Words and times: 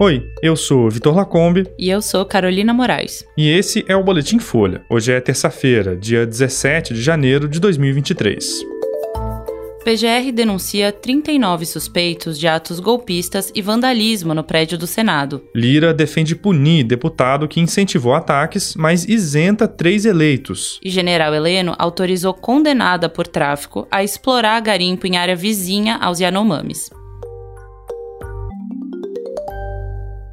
Oi, 0.00 0.30
eu 0.40 0.54
sou 0.54 0.88
Vitor 0.88 1.12
Lacombe. 1.12 1.66
E 1.76 1.90
eu 1.90 2.00
sou 2.00 2.24
Carolina 2.24 2.72
Moraes. 2.72 3.26
E 3.36 3.50
esse 3.50 3.84
é 3.88 3.96
o 3.96 4.04
Boletim 4.04 4.38
Folha. 4.38 4.82
Hoje 4.88 5.10
é 5.10 5.20
terça-feira, 5.20 5.96
dia 5.96 6.24
17 6.24 6.94
de 6.94 7.02
janeiro 7.02 7.48
de 7.48 7.58
2023. 7.58 8.60
PGR 9.84 10.30
denuncia 10.32 10.92
39 10.92 11.66
suspeitos 11.66 12.38
de 12.38 12.46
atos 12.46 12.78
golpistas 12.78 13.50
e 13.52 13.60
vandalismo 13.60 14.34
no 14.34 14.44
prédio 14.44 14.78
do 14.78 14.86
Senado. 14.86 15.42
Lira 15.52 15.92
defende 15.92 16.36
punir 16.36 16.84
deputado 16.84 17.48
que 17.48 17.58
incentivou 17.58 18.14
ataques, 18.14 18.76
mas 18.76 19.04
isenta 19.04 19.66
três 19.66 20.04
eleitos. 20.04 20.78
E 20.80 20.90
General 20.90 21.34
Heleno 21.34 21.74
autorizou 21.76 22.32
condenada 22.32 23.08
por 23.08 23.26
tráfico 23.26 23.88
a 23.90 24.04
explorar 24.04 24.60
garimpo 24.60 25.08
em 25.08 25.16
área 25.16 25.34
vizinha 25.34 25.96
aos 25.96 26.20
Yanomamis. 26.20 26.88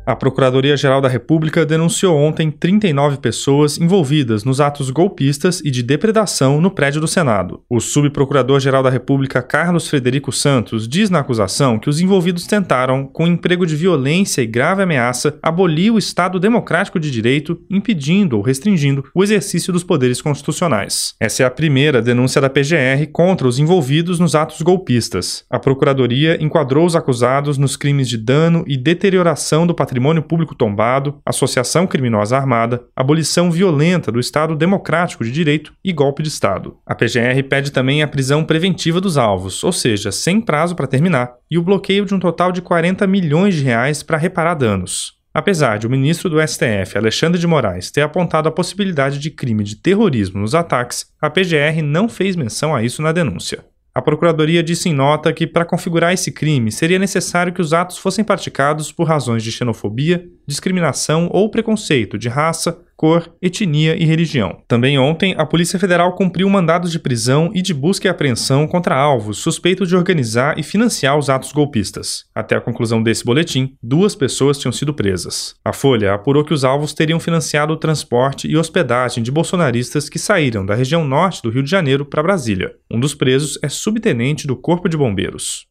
A 0.05 0.15
Procuradoria-Geral 0.15 1.01
da 1.01 1.09
República 1.09 1.65
denunciou 1.65 2.15
ontem 2.15 2.51
39 2.51 3.17
pessoas 3.17 3.79
envolvidas 3.79 4.43
nos 4.43 4.61
atos 4.61 4.91
golpistas 4.91 5.61
e 5.65 5.71
de 5.71 5.81
depredação 5.81 6.61
no 6.61 6.69
prédio 6.69 7.01
do 7.01 7.07
Senado. 7.07 7.63
O 7.67 7.79
subprocurador-geral 7.79 8.83
da 8.83 8.91
República, 8.91 9.41
Carlos 9.41 9.87
Frederico 9.87 10.31
Santos, 10.31 10.87
diz 10.87 11.09
na 11.09 11.21
acusação 11.21 11.79
que 11.79 11.89
os 11.89 11.99
envolvidos 11.99 12.45
tentaram, 12.45 13.07
com 13.07 13.25
emprego 13.25 13.65
de 13.65 13.75
violência 13.75 14.43
e 14.43 14.45
grave 14.45 14.83
ameaça, 14.83 15.39
abolir 15.41 15.91
o 15.91 15.97
Estado 15.97 16.39
democrático 16.39 16.99
de 16.99 17.09
direito, 17.09 17.59
impedindo 17.67 18.37
ou 18.37 18.43
restringindo 18.43 19.05
o 19.11 19.23
exercício 19.23 19.73
dos 19.73 19.83
poderes 19.83 20.21
constitucionais. 20.21 21.15
Essa 21.19 21.41
é 21.41 21.45
a 21.47 21.51
primeira 21.51 21.99
denúncia 21.99 22.39
da 22.39 22.49
PGR 22.49 23.07
contra 23.11 23.47
os 23.47 23.57
envolvidos 23.57 24.19
nos 24.19 24.35
atos 24.35 24.61
golpistas. 24.61 25.45
A 25.49 25.57
Procuradoria 25.57 26.37
enquadrou 26.39 26.85
os 26.85 26.95
acusados 26.95 27.57
nos 27.57 27.75
crimes 27.75 28.07
de 28.07 28.19
dano 28.19 28.63
e 28.67 28.77
deterioração 28.77 29.65
do 29.65 29.73
patrimônio 29.73 29.94
patrimônio 29.95 30.23
público 30.23 30.53
tombado, 30.53 31.21
associação 31.25 31.87
criminosa 31.87 32.35
armada, 32.35 32.83
abolição 32.93 33.49
violenta 33.49 34.11
do 34.11 34.19
Estado 34.19 34.53
democrático 34.53 35.23
de 35.23 35.31
direito 35.31 35.73
e 35.81 35.93
golpe 35.93 36.21
de 36.21 36.27
Estado. 36.27 36.77
A 36.85 36.93
PGR 36.93 37.41
pede 37.49 37.71
também 37.71 38.03
a 38.03 38.07
prisão 38.07 38.43
preventiva 38.43 38.99
dos 38.99 39.17
alvos, 39.17 39.63
ou 39.63 39.71
seja, 39.71 40.11
sem 40.11 40.41
prazo 40.41 40.75
para 40.75 40.85
terminar, 40.85 41.35
e 41.49 41.57
o 41.57 41.63
bloqueio 41.63 42.05
de 42.05 42.13
um 42.13 42.19
total 42.19 42.51
de 42.51 42.61
40 42.61 43.07
milhões 43.07 43.55
de 43.55 43.63
reais 43.63 44.03
para 44.03 44.17
reparar 44.17 44.55
danos. 44.55 45.13
Apesar 45.33 45.77
de 45.79 45.87
o 45.87 45.89
ministro 45.89 46.29
do 46.29 46.45
STF, 46.45 46.97
Alexandre 46.97 47.39
de 47.39 47.47
Moraes, 47.47 47.89
ter 47.89 48.01
apontado 48.01 48.49
a 48.49 48.51
possibilidade 48.51 49.17
de 49.17 49.31
crime 49.31 49.63
de 49.63 49.77
terrorismo 49.77 50.41
nos 50.41 50.53
ataques, 50.53 51.05
a 51.21 51.29
PGR 51.29 51.81
não 51.81 52.09
fez 52.09 52.35
menção 52.35 52.75
a 52.75 52.83
isso 52.83 53.01
na 53.01 53.13
denúncia. 53.13 53.63
A 53.97 54.01
Procuradoria 54.01 54.61
disse 54.61 54.89
em 54.89 54.93
nota 54.93 55.31
que, 55.31 55.47
para 55.47 55.63
configurar 55.63 56.13
esse 56.13 56.29
crime, 56.29 56.69
seria 56.69 56.99
necessário 56.99 57.53
que 57.53 57.61
os 57.61 57.71
atos 57.71 57.97
fossem 57.97 58.25
praticados 58.25 58.91
por 58.91 59.07
razões 59.07 59.41
de 59.41 59.53
xenofobia, 59.53 60.27
discriminação 60.47 61.29
ou 61.31 61.49
preconceito 61.49 62.17
de 62.17 62.29
raça, 62.29 62.79
cor, 62.95 63.29
etnia 63.41 63.95
e 63.95 64.05
religião. 64.05 64.61
Também 64.67 64.97
ontem, 64.97 65.35
a 65.37 65.45
Polícia 65.45 65.77
Federal 65.77 66.15
cumpriu 66.15 66.49
mandados 66.49 66.91
de 66.91 66.99
prisão 66.99 67.51
e 67.53 67.61
de 67.61 67.73
busca 67.73 68.07
e 68.07 68.09
apreensão 68.09 68.67
contra 68.67 68.95
alvos 68.95 69.39
suspeitos 69.39 69.89
de 69.89 69.95
organizar 69.95 70.57
e 70.57 70.63
financiar 70.63 71.17
os 71.17 71.29
atos 71.29 71.51
golpistas. 71.51 72.25
Até 72.33 72.55
a 72.55 72.61
conclusão 72.61 73.03
desse 73.03 73.25
boletim, 73.25 73.75
duas 73.83 74.15
pessoas 74.15 74.57
tinham 74.57 74.71
sido 74.71 74.93
presas. 74.93 75.55
A 75.63 75.73
Folha 75.73 76.13
apurou 76.13 76.43
que 76.43 76.53
os 76.53 76.63
alvos 76.63 76.93
teriam 76.93 77.19
financiado 77.19 77.73
o 77.73 77.77
transporte 77.77 78.47
e 78.47 78.57
hospedagem 78.57 79.23
de 79.23 79.31
bolsonaristas 79.31 80.09
que 80.09 80.19
saíram 80.19 80.65
da 80.65 80.75
região 80.75 81.05
norte 81.05 81.41
do 81.41 81.49
Rio 81.49 81.63
de 81.63 81.69
Janeiro 81.69 82.05
para 82.05 82.23
Brasília. 82.23 82.73
Um 82.89 82.99
dos 82.99 83.13
presos 83.13 83.59
é 83.61 83.69
subtenente 83.69 84.47
do 84.47 84.55
Corpo 84.55 84.87
de 84.87 84.97
Bombeiros. 84.97 85.67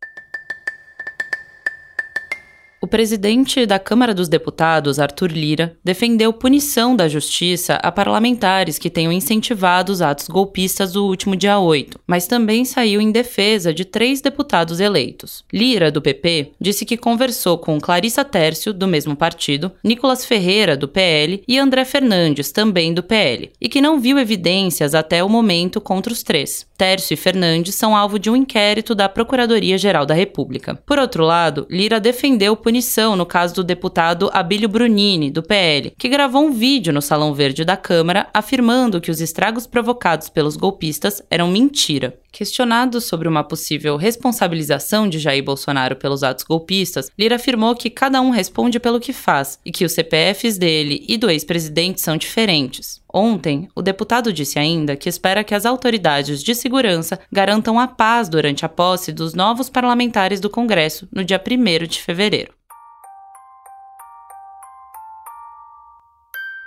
O 2.85 2.87
presidente 2.87 3.65
da 3.65 3.79
Câmara 3.79 4.13
dos 4.13 4.29
Deputados, 4.29 4.99
Arthur 4.99 5.33
Lira, 5.33 5.75
defendeu 5.83 6.35
punição 6.35 6.95
da 6.95 7.09
justiça 7.09 7.77
a 7.77 7.91
parlamentares 7.91 8.77
que 8.77 8.91
tenham 8.91 9.11
incentivado 9.11 9.91
os 9.91 10.03
atos 10.03 10.29
golpistas 10.29 10.93
do 10.93 11.07
último 11.07 11.35
dia 11.35 11.59
8, 11.59 11.99
mas 12.07 12.27
também 12.27 12.63
saiu 12.63 13.01
em 13.01 13.11
defesa 13.11 13.73
de 13.73 13.87
três 13.87 14.21
deputados 14.21 14.81
eleitos. 14.81 15.47
Lira, 15.51 15.91
do 15.91 16.03
PP, 16.03 16.53
disse 16.61 16.85
que 16.85 16.99
conversou 16.99 17.57
com 17.57 17.81
Clarissa 17.81 18.23
Tércio, 18.23 18.71
do 18.71 18.87
mesmo 18.87 19.17
partido, 19.17 19.73
Nicolas 19.83 20.27
Ferreira, 20.27 20.77
do 20.77 20.87
PL, 20.87 21.43
e 21.49 21.59
André 21.59 21.87
Fernandes, 21.87 22.53
também 22.53 22.93
do 22.93 23.03
PL, 23.03 23.51
e 23.59 23.67
que 23.67 23.81
não 23.81 23.99
viu 23.99 24.19
evidências 24.19 24.95
até 24.95 25.25
o 25.25 25.29
momento 25.31 25.81
contra 25.81 26.13
os 26.13 26.23
três. 26.23 26.67
Tércio 26.77 27.15
e 27.15 27.17
Fernandes 27.17 27.77
são 27.77 27.97
alvo 27.97 28.19
de 28.19 28.29
um 28.29 28.37
inquérito 28.37 28.95
da 28.95 29.09
Procuradoria-Geral 29.09 30.05
da 30.05 30.13
República. 30.13 30.75
Por 30.85 30.99
outro 30.99 31.25
lado, 31.25 31.67
Lira 31.71 31.99
defendeu 31.99 32.55
punição 32.57 32.75
punição 32.85 33.17
no 33.17 33.25
caso 33.25 33.55
do 33.55 33.65
deputado 33.65 34.29
Abílio 34.33 34.69
Brunini, 34.69 35.31
do 35.31 35.43
PL, 35.43 35.95
que 35.99 36.09
gravou 36.09 36.45
um 36.45 36.53
vídeo 36.53 36.93
no 36.93 37.01
Salão 37.01 37.33
Verde 37.33 37.65
da 37.65 37.79
Câmara 37.79 38.29
afirmando 38.33 39.01
que 39.01 39.11
os 39.11 39.23
estragos 39.23 39.67
provocados 39.67 40.29
pelos 40.29 40.55
golpistas 40.55 41.23
eram 41.31 41.49
mentira. 41.49 42.19
Questionado 42.31 43.01
sobre 43.01 43.27
uma 43.27 43.43
possível 43.43 43.97
responsabilização 43.97 45.09
de 45.09 45.19
Jair 45.19 45.43
Bolsonaro 45.43 45.97
pelos 45.97 46.23
atos 46.23 46.45
golpistas, 46.45 47.11
Lira 47.19 47.37
afirmou 47.37 47.75
que 47.75 47.89
cada 47.89 48.21
um 48.21 48.31
responde 48.31 48.79
pelo 48.79 49.01
que 49.01 49.13
faz 49.13 49.59
e 49.65 49.71
que 49.71 49.85
os 49.85 49.93
CPFs 49.93 50.59
dele 50.59 51.05
e 51.09 51.17
do 51.17 51.31
ex-presidente 51.31 52.03
são 52.03 52.17
diferentes. 52.17 53.01
Ontem, 53.13 53.69
o 53.75 53.81
deputado 53.81 54.33
disse 54.33 54.59
ainda 54.59 54.97
que 54.97 55.09
espera 55.09 55.45
que 55.45 55.55
as 55.55 55.65
autoridades 55.65 56.43
de 56.43 56.55
segurança 56.55 57.19
garantam 57.33 57.79
a 57.79 57.87
paz 57.87 58.29
durante 58.29 58.67
a 58.67 58.69
posse 58.69 59.13
dos 59.13 59.33
novos 59.33 59.71
parlamentares 59.71 60.41
do 60.41 60.51
Congresso 60.51 61.09
no 61.13 61.25
dia 61.25 61.41
1 61.41 61.87
de 61.87 62.03
fevereiro. 62.03 62.53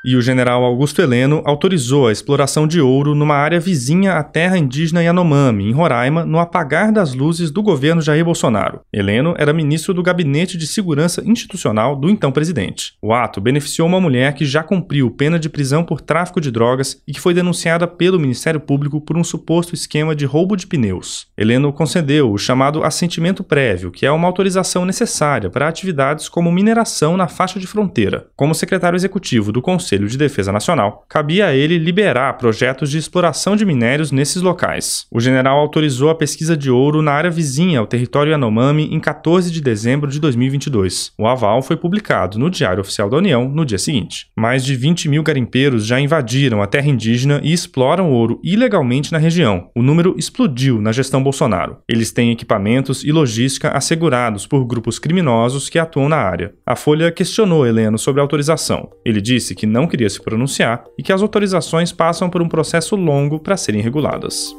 E 0.07 0.16
o 0.16 0.22
general 0.22 0.63
Augusto 0.63 1.01
Heleno 1.01 1.41
autorizou 1.44 2.07
a 2.07 2.13
exploração 2.13 2.66
de 2.66 2.79
ouro 2.79 3.13
numa 3.13 3.35
área 3.35 3.59
vizinha 3.59 4.13
à 4.13 4.23
terra 4.23 4.57
indígena 4.57 5.03
Yanomami, 5.03 5.66
em 5.66 5.73
Roraima, 5.73 6.23
no 6.23 6.40
apagar 6.40 6.94
das 6.94 7.13
luzes 7.13 7.51
do 7.51 7.62
governo 7.62 8.01
Jair 8.01 8.23
Bolsonaro. 8.23 8.79
Heleno 8.94 9.35
era 9.38 9.51
ministro 9.51 9.94
do 9.94 10.01
Gabinete 10.01 10.57
de 10.57 10.66
Segurança 10.66 11.22
Institucional 11.25 11.94
do 11.94 12.09
então 12.09 12.31
presidente. 12.31 12.94
O 13.01 13.13
ato 13.13 13.41
beneficiou 13.41 13.85
uma 13.85 14.00
mulher 14.00 14.34
que 14.34 14.46
já 14.46 14.63
cumpriu 14.63 15.12
pena 15.12 15.38
de 15.38 15.50
prisão 15.50 15.84
por 15.84 16.00
tráfico 16.00 16.40
de 16.40 16.51
drogas 16.51 17.01
e 17.06 17.12
que 17.12 17.19
foi 17.19 17.34
denunciada 17.34 17.85
pelo 17.85 18.17
Ministério 18.17 18.62
Público 18.62 19.01
por 19.01 19.17
um 19.17 19.25
suposto 19.25 19.75
esquema 19.75 20.16
de 20.16 20.23
roubo 20.23 20.56
de 20.56 20.67
pneus. 20.67 21.28
Heleno 21.38 21.73
concedeu 21.73 22.31
o 22.31 22.38
chamado 22.38 22.81
assentimento 22.81 23.44
prévio, 23.44 23.91
que 23.91 24.06
é 24.06 24.12
uma 24.12 24.28
autorização 24.29 24.85
necessária 24.85 25.50
para 25.50 25.67
atividades 25.67 26.29
como 26.29 26.50
mineração 26.50 27.17
na 27.17 27.28
faixa 27.28 27.59
de 27.59 27.67
fronteira. 27.67 28.28
Como 28.38 28.56
secretário 28.56 28.96
executivo 28.96 29.51
do 29.51 29.62
Conselho 29.62 29.97
Conselho 29.97 30.08
de 30.08 30.18
Defesa 30.18 30.52
Nacional, 30.52 31.03
cabia 31.09 31.47
a 31.47 31.56
ele 31.56 31.80
liberar 31.80 32.38
projetos 32.38 32.91
de 32.91 33.00
exploração 33.00 33.56
de 33.56 33.66
minérios 33.66 34.12
nesses 34.12 34.44
locais. 34.44 35.08
O 35.12 35.19
general 35.19 35.58
autorizou 35.58 36.09
a 36.12 36.16
pesquisa 36.16 36.56
de 36.56 36.69
ouro 36.69 37.02
na 37.02 37.12
área 37.12 37.31
vizinha 37.31 37.80
ao 37.80 37.88
território 37.88 38.31
Yanomami 38.31 38.90
em 38.91 39.00
14 39.00 39.52
de 39.52 39.59
dezembro 39.59 40.09
de 40.09 40.19
2022. 40.19 41.13
O 41.18 41.25
aval 41.28 41.63
foi 41.63 41.75
publicado 41.75 42.38
no 42.38 42.50
Diário 42.50 42.81
Oficial 42.81 43.09
da 43.09 43.18
União 43.18 43.50
no 43.50 43.66
dia 43.66 43.80
seguinte. 43.80 44.28
Mais 44.38 44.63
de 44.63 44.75
20 44.75 45.09
mil 45.09 45.24
garimpeiros 45.24 45.85
já 45.85 46.00
invadiram 46.00 46.62
a 46.62 46.68
terra 46.68 46.88
indígena 46.88 47.41
e 47.44 47.52
exploram 47.52 48.12
ouro 48.12 48.40
ilegalmente 48.44 49.12
na 49.12 49.18
região. 49.18 49.69
O 49.75 49.81
número 49.81 50.14
explodiu 50.16 50.79
na 50.79 50.91
gestão 50.91 51.24
Bolsonaro. 51.24 51.78
Eles 51.90 52.12
têm 52.12 52.31
equipamentos 52.31 53.03
e 53.03 53.12
logística 53.12 53.69
assegurados 53.69 54.46
por 54.46 54.64
grupos 54.66 55.00
criminosos 55.00 55.69
que 55.69 55.79
atuam 55.79 56.08
na 56.08 56.18
área. 56.18 56.53
A 56.66 56.75
Folha 56.75 57.12
questionou 57.12 57.66
Heleno 57.66 57.97
sobre 57.97 58.22
a 58.22 58.24
autorização. 58.24 58.90
Ele 59.03 59.22
disse 59.22 59.56
que 59.56 59.66
não 59.78 59.88
queria 59.88 60.10
se 60.10 60.20
pronunciar 60.20 60.84
e 60.98 61.04
que 61.04 61.14
as 61.14 61.22
autorizações 61.22 61.92
passam 61.92 62.32
por 62.32 62.42
um 62.42 62.50
processo 62.50 62.96
longo 62.96 63.40
para 63.40 63.56
serem 63.56 63.80
reguladas. 63.80 64.56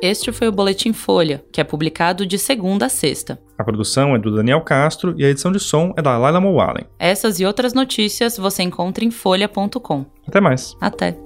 Este 0.00 0.30
foi 0.30 0.46
o 0.46 0.52
Boletim 0.52 0.92
Folha, 0.92 1.44
que 1.50 1.60
é 1.60 1.64
publicado 1.64 2.24
de 2.24 2.38
segunda 2.38 2.86
a 2.86 2.88
sexta. 2.88 3.36
A 3.58 3.64
produção 3.64 4.14
é 4.14 4.18
do 4.18 4.32
Daniel 4.32 4.60
Castro 4.60 5.12
e 5.18 5.24
a 5.24 5.28
edição 5.28 5.50
de 5.50 5.58
som 5.58 5.92
é 5.96 6.02
da 6.02 6.16
Laila 6.16 6.40
Mowallen. 6.40 6.86
Essas 7.00 7.40
e 7.40 7.44
outras 7.44 7.74
notícias 7.74 8.36
você 8.36 8.62
encontra 8.62 9.04
em 9.04 9.10
folha.com. 9.10 10.06
Até 10.24 10.40
mais. 10.40 10.76
Até. 10.80 11.18